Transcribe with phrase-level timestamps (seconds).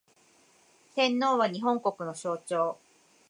[0.95, 2.79] 天皇は、日本国の象徴